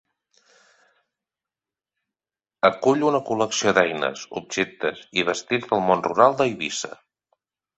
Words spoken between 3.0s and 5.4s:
una col·lecció d'eines, objectes i